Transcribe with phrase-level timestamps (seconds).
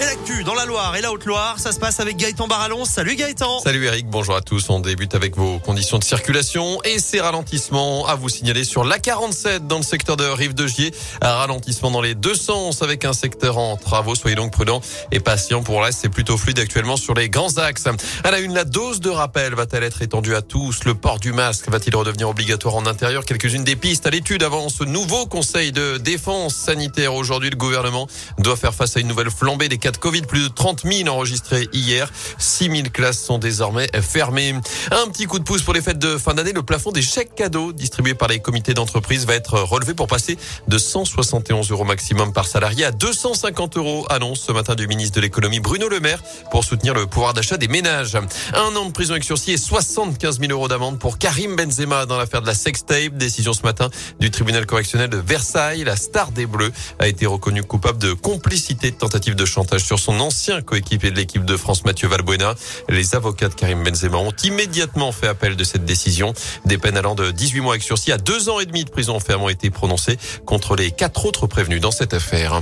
[0.00, 2.84] Et l'actu dans la Loire et la Haute-Loire, ça se passe avec Gaëtan Barallon.
[2.84, 3.60] Salut Gaëtan.
[3.60, 4.68] Salut Eric, bonjour à tous.
[4.68, 9.68] On débute avec vos conditions de circulation et ces ralentissements à vous signaler sur l'A47
[9.68, 10.92] dans le secteur de Rive de Gier.
[11.22, 14.16] Un ralentissement dans les deux sens avec un secteur en travaux.
[14.16, 14.80] Soyez donc prudents
[15.12, 15.62] et patients.
[15.62, 17.86] Pour reste, c'est plutôt fluide actuellement sur les grands axes.
[18.24, 20.82] À la une, la dose de rappel va-t-elle être étendue à tous?
[20.84, 23.24] Le port du masque va-t-il redevenir obligatoire en intérieur?
[23.24, 27.14] Quelques-unes des pistes à l'étude avant ce nouveau conseil de défense sanitaire.
[27.14, 28.08] Aujourd'hui, le gouvernement
[28.38, 30.22] doit faire face à une nouvelle flambée des cas Covid.
[30.22, 32.10] Plus de 30 000 enregistrés hier.
[32.38, 34.54] 6 000 classes sont désormais fermées.
[34.90, 36.52] Un petit coup de pouce pour les fêtes de fin d'année.
[36.52, 40.38] Le plafond des chèques cadeaux distribués par les comités d'entreprise va être relevé pour passer
[40.68, 44.06] de 171 euros maximum par salarié à 250 euros.
[44.08, 47.58] Annonce ce matin du ministre de l'économie Bruno Le Maire pour soutenir le pouvoir d'achat
[47.58, 48.16] des ménages.
[48.54, 52.16] Un an de prison avec sursis et 75 000 euros d'amende pour Karim Benzema dans
[52.16, 53.18] l'affaire de la sextape.
[53.18, 55.84] Décision ce matin du tribunal correctionnel de Versailles.
[55.84, 59.98] La star des Bleus a été reconnue coupable de complicité de tentative de chantage sur
[59.98, 62.54] son ancien coéquipier de l'équipe de France, Mathieu Valbuena.
[62.88, 66.32] Les avocats de Karim Benzema ont immédiatement fait appel de cette décision.
[66.64, 69.18] Des peines allant de 18 mois avec sursis à deux ans et demi de prison
[69.20, 72.60] ferme ont été prononcées contre les quatre autres prévenus dans cette affaire.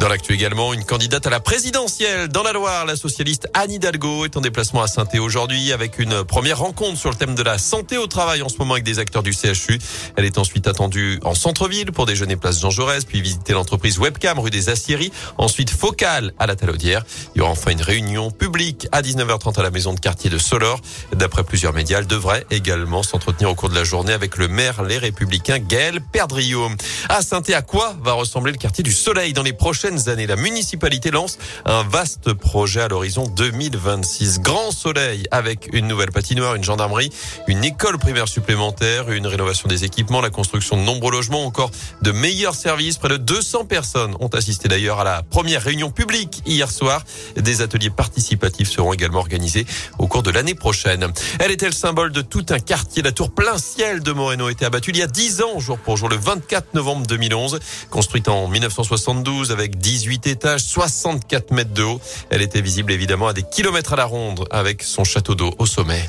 [0.00, 4.24] Dans l'actu également, une candidate à la présidentielle dans la Loire, la socialiste Anne Hidalgo
[4.24, 7.58] est en déplacement à saint aujourd'hui avec une première rencontre sur le thème de la
[7.58, 9.78] santé au travail en ce moment avec des acteurs du CHU.
[10.16, 14.38] Elle est ensuite attendue en centre-ville pour déjeuner place Jean Jaurès, puis visiter l'entreprise Webcam
[14.38, 17.04] rue des Aciéries, ensuite Focal à la Talaudière.
[17.34, 20.38] Il y aura enfin une réunion publique à 19h30 à la maison de quartier de
[20.38, 20.80] Solor.
[21.14, 24.82] D'après plusieurs médias, elle devrait également s'entretenir au cours de la journée avec le maire
[24.82, 26.70] Les Républicains Gaël Perdriau.
[27.10, 30.26] À saint à quoi va ressembler le quartier du Soleil dans les prochaines années.
[30.26, 34.40] La municipalité lance un vaste projet à l'horizon 2026.
[34.40, 37.10] Grand soleil avec une nouvelle patinoire, une gendarmerie,
[37.48, 41.70] une école primaire supplémentaire, une rénovation des équipements, la construction de nombreux logements, encore
[42.02, 42.98] de meilleurs services.
[42.98, 47.04] Près de 200 personnes ont assisté d'ailleurs à la première réunion publique hier soir.
[47.36, 49.66] Des ateliers participatifs seront également organisés
[49.98, 51.06] au cours de l'année prochaine.
[51.38, 53.02] Elle était le symbole de tout un quartier.
[53.02, 55.96] La tour plein ciel de Moreno était abattue il y a 10 ans, jour pour
[55.96, 57.58] jour, le 24 novembre 2011.
[57.90, 62.00] Construite en 1972 avec 18 étages, 64 mètres de haut.
[62.30, 65.66] Elle était visible évidemment à des kilomètres à la ronde avec son château d'eau au
[65.66, 66.08] sommet.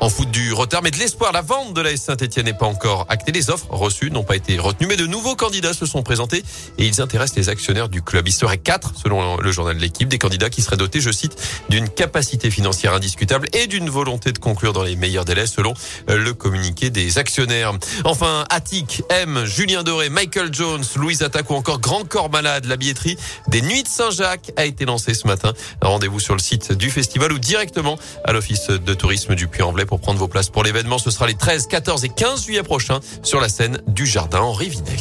[0.00, 1.32] En foot du retard, mais de l'espoir.
[1.32, 3.32] La vente de la Saint-Etienne n'est pas encore actée.
[3.32, 6.44] Les offres reçues n'ont pas été retenues, mais de nouveaux candidats se sont présentés
[6.78, 8.28] et ils intéressent les actionnaires du club.
[8.28, 11.36] Il serait quatre, selon le journal de l'équipe, des candidats qui seraient dotés, je cite,
[11.68, 15.74] d'une capacité financière indiscutable et d'une volonté de conclure dans les meilleurs délais, selon
[16.06, 17.72] le communiqué des actionnaires.
[18.04, 22.76] Enfin, Attic, M, Julien Doré, Michael Jones, Louise Attaque ou encore Grand Corps Malade, la
[22.76, 25.54] billetterie des Nuits de Saint-Jacques a été lancée ce matin.
[25.82, 30.00] Rendez-vous sur le site du festival ou directement à l'office de tourisme du Puy-en-Velay pour
[30.00, 30.98] prendre vos places pour l'événement.
[30.98, 34.68] Ce sera les 13, 14 et 15 juillet prochains sur la scène du Jardin Henri
[34.68, 34.96] Vinet.